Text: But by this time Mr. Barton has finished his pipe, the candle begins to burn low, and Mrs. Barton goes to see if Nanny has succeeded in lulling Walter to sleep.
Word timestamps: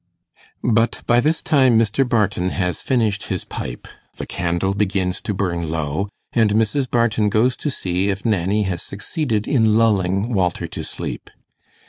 But 0.63 1.03
by 1.05 1.19
this 1.19 1.43
time 1.43 1.77
Mr. 1.77 2.09
Barton 2.09 2.49
has 2.49 2.81
finished 2.81 3.25
his 3.27 3.45
pipe, 3.45 3.87
the 4.17 4.25
candle 4.25 4.73
begins 4.73 5.21
to 5.21 5.31
burn 5.35 5.69
low, 5.69 6.09
and 6.33 6.55
Mrs. 6.55 6.89
Barton 6.89 7.29
goes 7.29 7.55
to 7.57 7.69
see 7.69 8.09
if 8.09 8.25
Nanny 8.25 8.63
has 8.63 8.81
succeeded 8.81 9.47
in 9.47 9.77
lulling 9.77 10.33
Walter 10.33 10.65
to 10.65 10.83
sleep. 10.83 11.29